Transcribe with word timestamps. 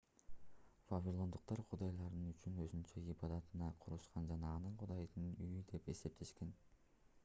вавилондуктар 0.93 1.61
кудайлары 1.73 2.21
үчүн 2.31 2.57
өзүнчө 2.63 3.03
ибадаткана 3.13 3.69
курушкан 3.85 4.27
жана 4.33 4.53
аны 4.61 4.71
кудайдын 4.85 5.27
үйү 5.35 5.65
деп 5.75 5.93
эсептешкен 5.97 6.57